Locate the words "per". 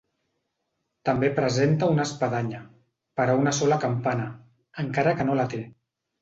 3.21-3.27